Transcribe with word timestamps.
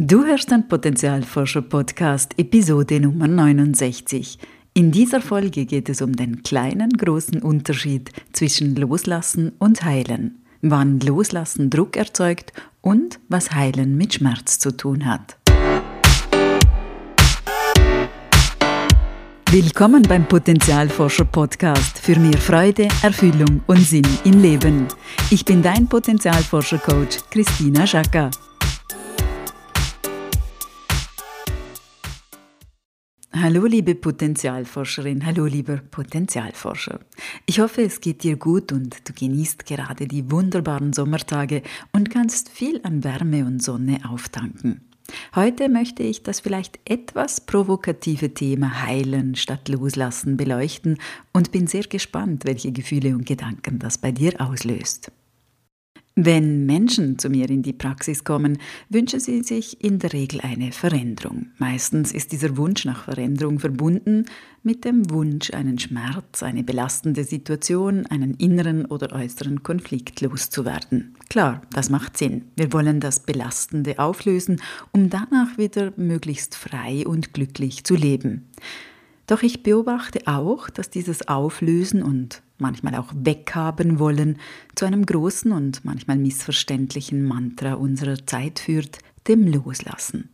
Du 0.00 0.24
hörst 0.24 0.52
den 0.52 0.68
Potenzialforscher 0.68 1.62
Podcast 1.62 2.38
Episode 2.38 3.00
Nummer 3.00 3.26
69. 3.26 4.38
In 4.72 4.92
dieser 4.92 5.20
Folge 5.20 5.66
geht 5.66 5.88
es 5.88 6.00
um 6.00 6.14
den 6.14 6.44
kleinen 6.44 6.90
großen 6.90 7.42
Unterschied 7.42 8.12
zwischen 8.32 8.76
Loslassen 8.76 9.50
und 9.58 9.82
Heilen, 9.82 10.44
wann 10.62 11.00
Loslassen 11.00 11.68
Druck 11.68 11.96
erzeugt 11.96 12.52
und 12.80 13.18
was 13.28 13.50
Heilen 13.50 13.96
mit 13.96 14.14
Schmerz 14.14 14.60
zu 14.60 14.70
tun 14.70 15.04
hat. 15.04 15.36
Willkommen 19.50 20.02
beim 20.02 20.28
Potenzialforscher 20.28 21.24
Podcast 21.24 21.98
für 21.98 22.16
mehr 22.20 22.38
Freude, 22.38 22.86
Erfüllung 23.02 23.62
und 23.66 23.80
Sinn 23.80 24.06
im 24.22 24.40
Leben. 24.40 24.86
Ich 25.30 25.44
bin 25.44 25.60
dein 25.60 25.88
Potenzialforscher 25.88 26.78
Coach 26.78 27.18
Christina 27.30 27.84
Schaka. 27.84 28.30
Hallo 33.40 33.66
liebe 33.66 33.94
Potenzialforscherin, 33.94 35.24
hallo 35.24 35.44
lieber 35.44 35.76
Potenzialforscher. 35.76 36.98
Ich 37.46 37.60
hoffe, 37.60 37.82
es 37.82 38.00
geht 38.00 38.24
dir 38.24 38.36
gut 38.36 38.72
und 38.72 39.08
du 39.08 39.12
genießt 39.12 39.64
gerade 39.64 40.08
die 40.08 40.28
wunderbaren 40.28 40.92
Sommertage 40.92 41.62
und 41.92 42.10
kannst 42.10 42.48
viel 42.48 42.80
an 42.82 43.04
Wärme 43.04 43.44
und 43.44 43.62
Sonne 43.62 44.00
auftanken. 44.08 44.80
Heute 45.36 45.68
möchte 45.68 46.02
ich 46.02 46.24
das 46.24 46.40
vielleicht 46.40 46.80
etwas 46.84 47.40
provokative 47.40 48.34
Thema 48.34 48.82
Heilen 48.82 49.36
statt 49.36 49.68
Loslassen 49.68 50.36
beleuchten 50.36 50.98
und 51.32 51.52
bin 51.52 51.68
sehr 51.68 51.84
gespannt, 51.84 52.44
welche 52.44 52.72
Gefühle 52.72 53.14
und 53.14 53.24
Gedanken 53.24 53.78
das 53.78 53.98
bei 53.98 54.10
dir 54.10 54.40
auslöst. 54.40 55.12
Wenn 56.20 56.66
Menschen 56.66 57.16
zu 57.16 57.30
mir 57.30 57.48
in 57.48 57.62
die 57.62 57.72
Praxis 57.72 58.24
kommen, 58.24 58.58
wünschen 58.88 59.20
sie 59.20 59.44
sich 59.44 59.84
in 59.84 60.00
der 60.00 60.12
Regel 60.12 60.40
eine 60.40 60.72
Veränderung. 60.72 61.52
Meistens 61.58 62.10
ist 62.10 62.32
dieser 62.32 62.56
Wunsch 62.56 62.84
nach 62.84 63.04
Veränderung 63.04 63.60
verbunden 63.60 64.24
mit 64.64 64.84
dem 64.84 65.08
Wunsch, 65.12 65.52
einen 65.52 65.78
Schmerz, 65.78 66.42
eine 66.42 66.64
belastende 66.64 67.22
Situation, 67.22 68.04
einen 68.06 68.34
inneren 68.34 68.86
oder 68.86 69.12
äußeren 69.12 69.62
Konflikt 69.62 70.20
loszuwerden. 70.20 71.14
Klar, 71.30 71.62
das 71.72 71.88
macht 71.88 72.16
Sinn. 72.16 72.46
Wir 72.56 72.72
wollen 72.72 72.98
das 72.98 73.20
Belastende 73.20 74.00
auflösen, 74.00 74.60
um 74.90 75.10
danach 75.10 75.56
wieder 75.56 75.92
möglichst 75.96 76.56
frei 76.56 77.06
und 77.06 77.32
glücklich 77.32 77.84
zu 77.84 77.94
leben. 77.94 78.48
Doch 79.28 79.42
ich 79.42 79.62
beobachte 79.62 80.22
auch, 80.26 80.70
dass 80.70 80.88
dieses 80.88 81.28
Auflösen 81.28 82.02
und 82.02 82.42
manchmal 82.56 82.94
auch 82.94 83.12
weghaben 83.14 83.98
wollen 83.98 84.38
zu 84.74 84.86
einem 84.86 85.04
großen 85.04 85.52
und 85.52 85.84
manchmal 85.84 86.16
missverständlichen 86.16 87.22
Mantra 87.22 87.74
unserer 87.74 88.26
Zeit 88.26 88.58
führt, 88.58 88.98
dem 89.28 89.46
Loslassen. 89.46 90.30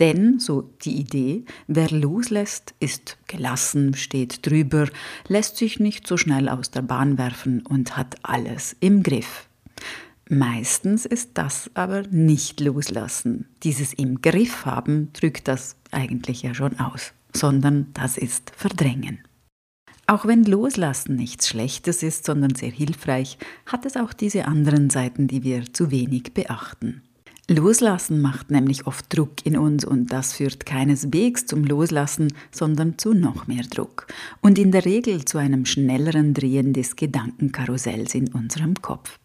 Denn, 0.00 0.40
so 0.40 0.62
die 0.82 0.96
Idee, 0.96 1.44
wer 1.66 1.90
loslässt, 1.90 2.74
ist 2.80 3.18
gelassen, 3.28 3.94
steht 3.94 4.46
drüber, 4.46 4.88
lässt 5.28 5.58
sich 5.58 5.78
nicht 5.78 6.06
so 6.06 6.16
schnell 6.16 6.48
aus 6.48 6.70
der 6.70 6.82
Bahn 6.82 7.18
werfen 7.18 7.64
und 7.66 7.98
hat 7.98 8.16
alles 8.22 8.74
im 8.80 9.02
Griff. 9.02 9.46
Meistens 10.30 11.04
ist 11.04 11.32
das 11.34 11.70
aber 11.74 12.04
nicht 12.10 12.60
loslassen. 12.60 13.46
Dieses 13.62 13.92
im 13.92 14.22
Griff 14.22 14.64
haben 14.64 15.12
drückt 15.12 15.48
das 15.48 15.76
eigentlich 15.90 16.42
ja 16.42 16.54
schon 16.54 16.80
aus 16.80 17.12
sondern 17.34 17.86
das 17.94 18.16
ist 18.18 18.52
Verdrängen. 18.56 19.18
Auch 20.06 20.26
wenn 20.26 20.44
Loslassen 20.44 21.16
nichts 21.16 21.48
Schlechtes 21.48 22.02
ist, 22.02 22.26
sondern 22.26 22.54
sehr 22.54 22.70
hilfreich, 22.70 23.38
hat 23.66 23.86
es 23.86 23.96
auch 23.96 24.12
diese 24.12 24.46
anderen 24.46 24.90
Seiten, 24.90 25.28
die 25.28 25.42
wir 25.42 25.72
zu 25.72 25.90
wenig 25.90 26.34
beachten. 26.34 27.02
Loslassen 27.48 28.20
macht 28.22 28.50
nämlich 28.50 28.86
oft 28.86 29.14
Druck 29.14 29.44
in 29.44 29.58
uns 29.58 29.84
und 29.84 30.12
das 30.12 30.32
führt 30.32 30.64
keineswegs 30.64 31.44
zum 31.44 31.64
Loslassen, 31.64 32.32
sondern 32.52 32.98
zu 32.98 33.14
noch 33.14 33.48
mehr 33.48 33.64
Druck 33.64 34.06
und 34.40 34.58
in 34.58 34.70
der 34.70 34.84
Regel 34.84 35.24
zu 35.24 35.38
einem 35.38 35.66
schnelleren 35.66 36.34
Drehen 36.34 36.72
des 36.72 36.94
Gedankenkarussells 36.94 38.14
in 38.14 38.28
unserem 38.32 38.74
Kopf. 38.80 39.18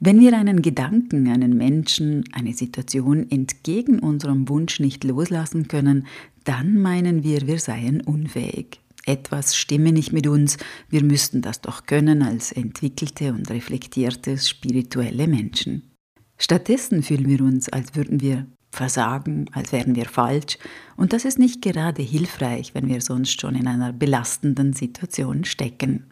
Wenn 0.00 0.20
wir 0.20 0.36
einen 0.36 0.62
Gedanken, 0.62 1.28
einen 1.28 1.56
Menschen, 1.56 2.24
eine 2.32 2.54
Situation 2.54 3.30
entgegen 3.30 3.98
unserem 3.98 4.48
Wunsch 4.48 4.80
nicht 4.80 5.04
loslassen 5.04 5.68
können, 5.68 6.06
dann 6.44 6.78
meinen 6.78 7.22
wir, 7.22 7.46
wir 7.46 7.58
seien 7.58 8.00
unfähig. 8.00 8.80
Etwas 9.06 9.56
stimme 9.56 9.92
nicht 9.92 10.12
mit 10.12 10.26
uns, 10.26 10.56
wir 10.88 11.02
müssten 11.02 11.42
das 11.42 11.60
doch 11.60 11.86
können 11.86 12.22
als 12.22 12.52
entwickelte 12.52 13.32
und 13.32 13.50
reflektierte 13.50 14.38
spirituelle 14.38 15.26
Menschen. 15.26 15.90
Stattdessen 16.38 17.02
fühlen 17.02 17.28
wir 17.28 17.40
uns, 17.40 17.68
als 17.68 17.94
würden 17.94 18.20
wir 18.20 18.46
versagen, 18.70 19.46
als 19.52 19.72
wären 19.72 19.96
wir 19.96 20.06
falsch, 20.06 20.58
und 20.96 21.12
das 21.12 21.24
ist 21.24 21.38
nicht 21.38 21.60
gerade 21.60 22.02
hilfreich, 22.02 22.74
wenn 22.74 22.88
wir 22.88 23.00
sonst 23.00 23.40
schon 23.40 23.54
in 23.54 23.66
einer 23.66 23.92
belastenden 23.92 24.72
Situation 24.72 25.44
stecken. 25.44 26.04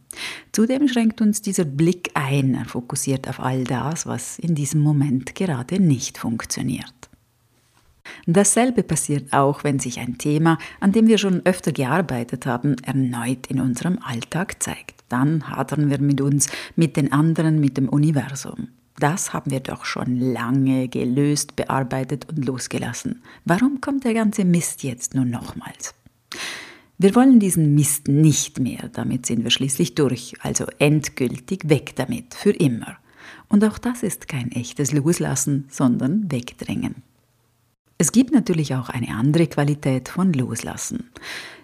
Zudem 0.52 0.88
schränkt 0.88 1.20
uns 1.20 1.40
dieser 1.40 1.64
Blick 1.64 2.10
ein, 2.14 2.54
er 2.54 2.64
fokussiert 2.64 3.28
auf 3.28 3.38
all 3.38 3.64
das, 3.64 4.06
was 4.06 4.38
in 4.38 4.54
diesem 4.54 4.80
Moment 4.80 5.34
gerade 5.34 5.80
nicht 5.80 6.18
funktioniert. 6.18 7.07
Dasselbe 8.26 8.82
passiert 8.82 9.32
auch, 9.32 9.64
wenn 9.64 9.78
sich 9.78 9.98
ein 9.98 10.18
Thema, 10.18 10.58
an 10.80 10.92
dem 10.92 11.06
wir 11.06 11.18
schon 11.18 11.44
öfter 11.44 11.72
gearbeitet 11.72 12.46
haben, 12.46 12.76
erneut 12.82 13.46
in 13.48 13.60
unserem 13.60 13.98
Alltag 14.02 14.62
zeigt. 14.62 15.04
Dann 15.08 15.48
hadern 15.48 15.90
wir 15.90 16.00
mit 16.00 16.20
uns, 16.20 16.48
mit 16.76 16.96
den 16.96 17.12
anderen, 17.12 17.60
mit 17.60 17.76
dem 17.76 17.88
Universum. 17.88 18.68
Das 18.98 19.32
haben 19.32 19.50
wir 19.50 19.60
doch 19.60 19.84
schon 19.84 20.18
lange 20.18 20.88
gelöst, 20.88 21.54
bearbeitet 21.54 22.28
und 22.28 22.44
losgelassen. 22.44 23.22
Warum 23.44 23.80
kommt 23.80 24.04
der 24.04 24.14
ganze 24.14 24.44
Mist 24.44 24.82
jetzt 24.82 25.14
nur 25.14 25.24
nochmals? 25.24 25.94
Wir 26.98 27.14
wollen 27.14 27.38
diesen 27.38 27.76
Mist 27.76 28.08
nicht 28.08 28.58
mehr, 28.58 28.90
damit 28.92 29.24
sind 29.24 29.44
wir 29.44 29.52
schließlich 29.52 29.94
durch, 29.94 30.34
also 30.40 30.66
endgültig 30.80 31.68
weg 31.68 31.94
damit, 31.94 32.34
für 32.34 32.50
immer. 32.50 32.96
Und 33.48 33.64
auch 33.64 33.78
das 33.78 34.02
ist 34.02 34.26
kein 34.26 34.50
echtes 34.50 34.90
Loslassen, 34.90 35.66
sondern 35.70 36.30
Wegdrängen. 36.32 36.96
Es 38.00 38.12
gibt 38.12 38.30
natürlich 38.30 38.76
auch 38.76 38.90
eine 38.90 39.08
andere 39.08 39.48
Qualität 39.48 40.08
von 40.08 40.32
Loslassen. 40.32 41.10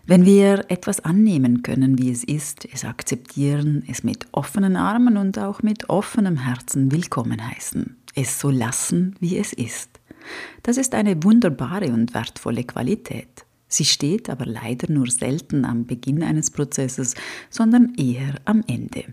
Wenn 0.05 0.25
wir 0.25 0.65
etwas 0.69 0.99
annehmen 0.99 1.63
können, 1.63 1.97
wie 1.97 2.11
es 2.11 2.25
ist, 2.25 2.67
es 2.73 2.85
akzeptieren, 2.85 3.85
es 3.89 4.03
mit 4.03 4.27
offenen 4.33 4.75
Armen 4.75 5.17
und 5.17 5.39
auch 5.39 5.63
mit 5.63 5.89
offenem 5.89 6.39
Herzen 6.39 6.91
willkommen 6.91 7.49
heißen, 7.49 7.97
es 8.17 8.41
so 8.41 8.51
lassen, 8.51 9.15
wie 9.21 9.39
es 9.39 9.53
ist. 9.53 10.01
Das 10.65 10.77
ist 10.77 10.97
eine 10.97 11.23
wunderbare 11.23 11.93
und 11.93 12.15
wertvolle 12.15 12.65
Qualität. 12.65 13.47
Sie 13.69 13.85
steht 13.85 14.29
aber 14.29 14.45
leider 14.45 14.93
nur 14.93 15.09
selten 15.09 15.65
am 15.65 15.87
Beginn 15.87 16.25
eines 16.25 16.51
Prozesses, 16.51 17.15
sondern 17.49 17.95
eher 17.95 18.35
am 18.45 18.65
Ende. 18.67 19.05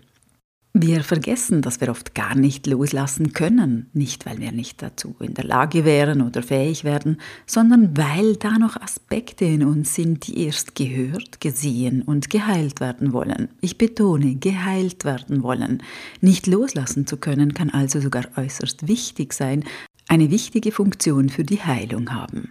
Wir 0.73 1.03
vergessen, 1.03 1.61
dass 1.61 1.81
wir 1.81 1.89
oft 1.89 2.15
gar 2.15 2.33
nicht 2.33 2.65
loslassen 2.65 3.33
können, 3.33 3.89
nicht 3.91 4.25
weil 4.25 4.39
wir 4.39 4.53
nicht 4.53 4.81
dazu 4.81 5.13
in 5.19 5.33
der 5.33 5.43
Lage 5.43 5.83
wären 5.83 6.21
oder 6.21 6.41
fähig 6.41 6.85
werden, 6.85 7.17
sondern 7.45 7.97
weil 7.97 8.37
da 8.37 8.57
noch 8.57 8.77
Aspekte 8.77 9.43
in 9.43 9.65
uns 9.65 9.95
sind, 9.95 10.27
die 10.27 10.45
erst 10.45 10.75
gehört, 10.75 11.41
gesehen 11.41 12.01
und 12.03 12.29
geheilt 12.29 12.79
werden 12.79 13.11
wollen. 13.11 13.49
Ich 13.59 13.77
betone, 13.77 14.35
geheilt 14.35 15.03
werden 15.03 15.43
wollen. 15.43 15.83
Nicht 16.21 16.47
loslassen 16.47 17.05
zu 17.05 17.17
können 17.17 17.53
kann 17.53 17.69
also 17.69 17.99
sogar 17.99 18.23
äußerst 18.37 18.87
wichtig 18.87 19.33
sein, 19.33 19.65
eine 20.07 20.31
wichtige 20.31 20.71
Funktion 20.71 21.27
für 21.27 21.43
die 21.43 21.61
Heilung 21.61 22.13
haben. 22.13 22.49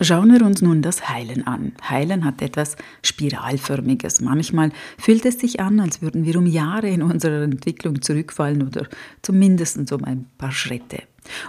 Schauen 0.00 0.32
wir 0.32 0.44
uns 0.44 0.60
nun 0.60 0.82
das 0.82 1.08
Heilen 1.08 1.46
an. 1.46 1.72
Heilen 1.88 2.24
hat 2.24 2.42
etwas 2.42 2.76
Spiralförmiges. 3.02 4.20
Manchmal 4.20 4.72
fühlt 4.98 5.24
es 5.24 5.38
sich 5.38 5.60
an, 5.60 5.78
als 5.78 6.02
würden 6.02 6.24
wir 6.24 6.36
um 6.36 6.46
Jahre 6.46 6.88
in 6.88 7.02
unserer 7.02 7.42
Entwicklung 7.42 8.02
zurückfallen 8.02 8.66
oder 8.66 8.88
zumindest 9.22 9.92
um 9.92 10.04
ein 10.04 10.26
paar 10.36 10.50
Schritte. 10.50 11.04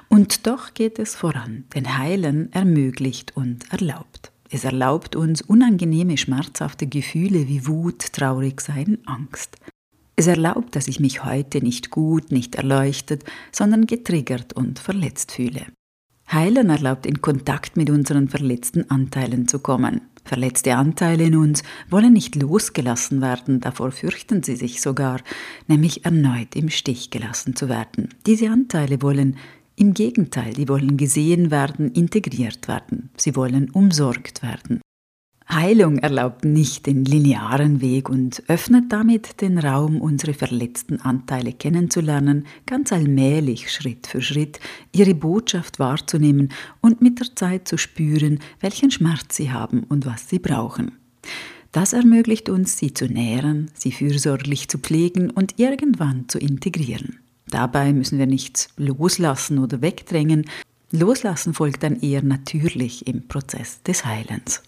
Und 0.09 0.45
doch 0.45 0.75
geht 0.75 0.99
es 0.99 1.15
voran, 1.15 1.65
denn 1.73 1.97
Heilen 1.97 2.53
ermöglicht 2.53 3.35
und 3.35 3.71
erlaubt. 3.71 4.31
Es 4.49 4.63
erlaubt 4.63 5.15
uns 5.15 5.41
unangenehme, 5.41 6.17
schmerzhafte 6.17 6.85
Gefühle 6.85 7.47
wie 7.47 7.65
Wut, 7.65 8.13
Traurigsein, 8.13 8.99
Angst. 9.05 9.57
Es 10.15 10.27
erlaubt, 10.27 10.75
dass 10.75 10.87
ich 10.87 10.99
mich 10.99 11.25
heute 11.25 11.61
nicht 11.61 11.89
gut, 11.89 12.31
nicht 12.31 12.55
erleuchtet, 12.55 13.23
sondern 13.51 13.87
getriggert 13.87 14.53
und 14.53 14.79
verletzt 14.79 15.31
fühle. 15.31 15.65
Heilen 16.31 16.69
erlaubt 16.69 17.05
in 17.05 17.21
Kontakt 17.21 17.77
mit 17.77 17.89
unseren 17.89 18.27
verletzten 18.27 18.89
Anteilen 18.89 19.47
zu 19.47 19.59
kommen. 19.59 20.01
Verletzte 20.23 20.75
Anteile 20.75 21.25
in 21.25 21.35
uns 21.35 21.61
wollen 21.89 22.13
nicht 22.13 22.35
losgelassen 22.35 23.21
werden, 23.21 23.61
davor 23.61 23.91
fürchten 23.91 24.41
sie 24.41 24.55
sich 24.55 24.81
sogar, 24.81 25.21
nämlich 25.67 26.03
erneut 26.03 26.55
im 26.55 26.69
Stich 26.69 27.11
gelassen 27.11 27.55
zu 27.55 27.69
werden. 27.69 28.09
Diese 28.25 28.49
Anteile 28.49 29.01
wollen 29.03 29.37
im 29.75 29.93
Gegenteil, 29.93 30.53
die 30.53 30.67
wollen 30.67 30.97
gesehen 30.97 31.51
werden, 31.51 31.91
integriert 31.91 32.67
werden, 32.67 33.09
sie 33.17 33.35
wollen 33.35 33.69
umsorgt 33.69 34.41
werden. 34.41 34.81
Heilung 35.47 35.99
erlaubt 35.99 36.43
nicht 36.43 36.87
den 36.87 37.05
linearen 37.05 37.79
Weg 37.79 38.09
und 38.09 38.41
öffnet 38.47 38.85
damit 38.89 39.41
den 39.41 39.59
Raum, 39.59 40.01
unsere 40.01 40.33
verletzten 40.33 40.99
Anteile 41.01 41.53
kennenzulernen, 41.53 42.47
ganz 42.65 42.91
allmählich, 42.91 43.71
Schritt 43.71 44.07
für 44.07 44.23
Schritt, 44.23 44.59
ihre 44.91 45.13
Botschaft 45.13 45.77
wahrzunehmen 45.77 46.49
und 46.81 47.01
mit 47.01 47.19
der 47.19 47.35
Zeit 47.35 47.67
zu 47.67 47.77
spüren, 47.77 48.39
welchen 48.59 48.89
Schmerz 48.89 49.35
sie 49.35 49.51
haben 49.51 49.83
und 49.83 50.07
was 50.07 50.29
sie 50.29 50.39
brauchen. 50.39 50.93
Das 51.71 51.93
ermöglicht 51.93 52.49
uns, 52.49 52.77
sie 52.77 52.93
zu 52.93 53.05
nähren, 53.05 53.69
sie 53.75 53.91
fürsorglich 53.91 54.67
zu 54.67 54.79
pflegen 54.79 55.29
und 55.29 55.59
irgendwann 55.59 56.27
zu 56.27 56.39
integrieren. 56.39 57.19
Dabei 57.49 57.93
müssen 57.93 58.17
wir 58.17 58.25
nichts 58.25 58.69
loslassen 58.77 59.59
oder 59.59 59.81
wegdrängen. 59.81 60.45
Loslassen 60.91 61.53
folgt 61.53 61.83
dann 61.83 61.99
eher 61.99 62.23
natürlich 62.23 63.07
im 63.07 63.27
Prozess 63.27 63.83
des 63.83 64.05
Heilens. 64.05 64.63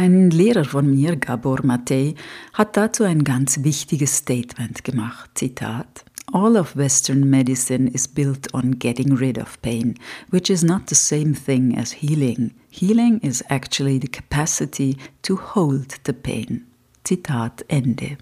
Ein 0.00 0.30
Lehrer 0.30 0.64
von 0.64 0.88
mir, 0.88 1.16
Gabor 1.16 1.58
Matei, 1.64 2.14
hat 2.52 2.76
dazu 2.76 3.02
ein 3.02 3.24
ganz 3.24 3.64
wichtiges 3.64 4.18
Statement 4.18 4.84
gemacht. 4.84 5.28
Zitat: 5.34 6.04
All 6.32 6.56
of 6.56 6.76
Western 6.76 7.28
medicine 7.28 7.88
is 7.88 8.06
built 8.06 8.54
on 8.54 8.78
getting 8.78 9.14
rid 9.14 9.38
of 9.38 9.60
pain, 9.60 9.94
which 10.30 10.50
is 10.50 10.62
not 10.62 10.86
the 10.86 10.94
same 10.94 11.34
thing 11.34 11.76
as 11.76 11.90
healing. 11.90 12.52
Healing 12.70 13.18
is 13.22 13.42
actually 13.48 13.98
the 13.98 14.06
capacity 14.06 14.96
to 15.22 15.36
hold 15.36 15.96
the 16.04 16.12
pain. 16.12 16.64
Zitat 17.04 17.64
Ende. 17.68 18.18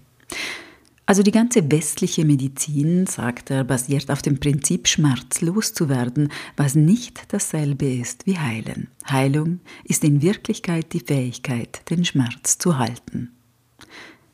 Also 1.09 1.23
die 1.23 1.31
ganze 1.31 1.71
westliche 1.71 2.25
Medizin, 2.25 3.07
sagt 3.07 3.49
er, 3.49 3.63
basiert 3.63 4.11
auf 4.11 4.21
dem 4.21 4.41
Prinzip, 4.41 4.89
schmerzlos 4.89 5.73
zu 5.73 5.87
werden, 5.87 6.29
was 6.57 6.75
nicht 6.75 7.33
dasselbe 7.33 7.85
ist 7.85 8.25
wie 8.25 8.37
heilen. 8.37 8.89
Heilung 9.09 9.61
ist 9.85 10.03
in 10.03 10.21
Wirklichkeit 10.21 10.91
die 10.91 10.99
Fähigkeit, 10.99 11.89
den 11.89 12.03
Schmerz 12.03 12.57
zu 12.57 12.77
halten. 12.77 13.31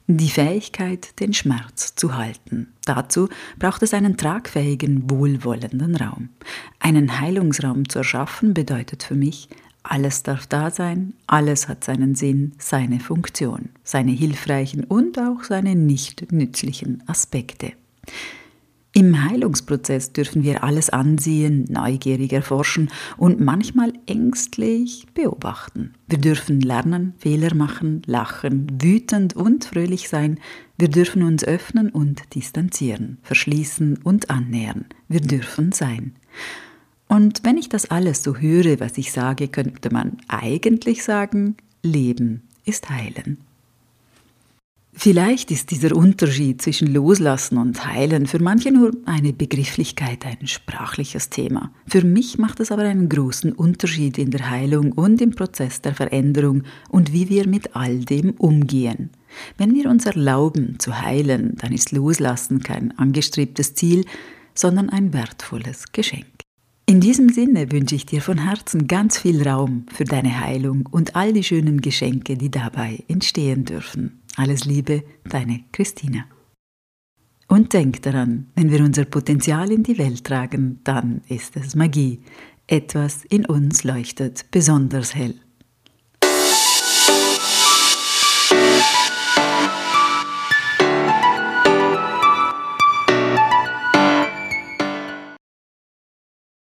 Die 0.08 0.30
Fähigkeit, 0.30 1.20
den 1.20 1.34
Schmerz 1.34 1.94
zu 1.94 2.18
halten. 2.18 2.74
Dazu 2.86 3.30
braucht 3.60 3.84
es 3.84 3.94
einen 3.94 4.18
tragfähigen, 4.18 5.10
wohlwollenden 5.12 5.96
Raum. 5.96 6.30
Einen 6.80 7.22
Heilungsraum 7.22 7.88
zu 7.88 8.00
erschaffen 8.00 8.56
bedeutet 8.56 9.04
für 9.04 9.16
mich, 9.16 9.48
alles 9.84 10.24
darf 10.24 10.48
da 10.48 10.72
sein, 10.72 11.14
alles 11.28 11.68
hat 11.68 11.84
seinen 11.84 12.16
Sinn, 12.16 12.54
seine 12.58 13.00
Funktion, 13.00 13.70
seine 13.84 14.12
hilfreichen 14.12 14.86
und 14.86 15.20
auch 15.20 15.44
seine 15.44 15.76
nicht 15.76 16.32
nützlichen 16.32 17.04
Aspekte. 17.08 17.74
Im 18.96 19.28
Heilungsprozess 19.28 20.14
dürfen 20.14 20.44
wir 20.44 20.64
alles 20.64 20.92
ansehen, 20.92 21.66
neugierig 21.68 22.32
erforschen 22.32 22.92
und 23.18 23.40
manchmal 23.40 23.92
ängstlich 24.06 25.08
beobachten. 25.16 25.94
Wir 26.08 26.20
dürfen 26.20 26.62
lernen, 26.62 27.16
Fehler 27.18 27.56
machen, 27.56 28.04
lachen, 28.06 28.68
wütend 28.80 29.36
und 29.36 29.66
fröhlich 29.66 30.10
sein. 30.10 30.40
Wir 30.78 30.90
dürfen 30.90 31.24
uns 31.24 31.44
öffnen 31.44 31.90
und 31.90 32.36
distanzieren, 32.36 33.18
verschließen 33.24 33.98
und 34.04 34.30
annähern. 34.30 34.86
Wir 35.08 35.22
dürfen 35.22 35.72
sein. 35.72 36.14
Und 37.14 37.42
wenn 37.44 37.58
ich 37.58 37.70
das 37.70 37.92
alles 37.92 38.24
so 38.24 38.38
höre, 38.38 38.80
was 38.80 38.98
ich 38.98 39.12
sage, 39.12 39.48
könnte 39.48 39.94
man 39.94 40.18
eigentlich 40.30 41.04
sagen, 41.04 41.56
Leben 41.84 42.42
ist 42.66 42.90
Heilen. 42.90 43.38
Vielleicht 44.94 45.52
ist 45.52 45.70
dieser 45.70 45.96
Unterschied 45.96 46.64
zwischen 46.64 46.92
Loslassen 46.92 47.60
und 47.60 47.86
Heilen 47.86 48.26
für 48.26 48.42
manche 48.42 48.72
nur 48.72 48.94
eine 49.06 49.32
Begrifflichkeit, 49.32 50.26
ein 50.26 50.48
sprachliches 50.48 51.30
Thema. 51.30 51.72
Für 51.86 52.04
mich 52.04 52.40
macht 52.40 52.60
es 52.60 52.72
aber 52.72 52.82
einen 52.82 53.10
großen 53.10 53.54
Unterschied 53.54 54.18
in 54.18 54.32
der 54.32 54.50
Heilung 54.50 54.92
und 54.92 55.22
im 55.22 55.36
Prozess 55.36 55.82
der 55.82 55.94
Veränderung 55.94 56.64
und 56.90 57.14
wie 57.14 57.30
wir 57.30 57.48
mit 57.48 57.76
all 57.76 58.00
dem 58.00 58.32
umgehen. 58.32 59.12
Wenn 59.60 59.76
wir 59.76 59.88
uns 59.88 60.08
erlauben 60.08 60.80
zu 60.80 61.00
heilen, 61.00 61.58
dann 61.58 61.74
ist 61.74 61.92
Loslassen 61.92 62.64
kein 62.64 62.98
angestrebtes 62.98 63.76
Ziel, 63.76 64.04
sondern 64.56 64.90
ein 64.90 65.14
wertvolles 65.14 65.92
Geschenk. 65.92 66.43
In 66.94 67.02
diesem 67.02 67.30
Sinne 67.30 67.72
wünsche 67.72 67.96
ich 67.96 68.06
dir 68.06 68.22
von 68.22 68.38
Herzen 68.38 68.86
ganz 68.86 69.18
viel 69.18 69.42
Raum 69.42 69.88
für 69.92 70.04
deine 70.04 70.42
Heilung 70.42 70.88
und 70.92 71.16
all 71.16 71.34
die 71.34 71.44
schönen 71.44 71.82
Geschenke, 71.82 72.38
die 72.38 72.52
dabei 72.52 73.04
entstehen 73.08 73.66
dürfen. 73.66 74.22
Alles 74.36 74.66
Liebe, 74.66 75.04
deine 75.28 75.64
Christina. 75.72 76.26
Und 77.48 77.74
denk 77.74 78.04
daran, 78.04 78.52
wenn 78.54 78.70
wir 78.70 78.82
unser 78.82 79.06
Potenzial 79.06 79.72
in 79.72 79.82
die 79.82 79.98
Welt 79.98 80.24
tragen, 80.24 80.82
dann 80.84 81.22
ist 81.30 81.58
es 81.58 81.74
Magie. 81.74 82.22
Etwas 82.68 83.26
in 83.26 83.48
uns 83.48 83.84
leuchtet 83.84 84.46
besonders 84.52 85.16
hell. 85.16 85.34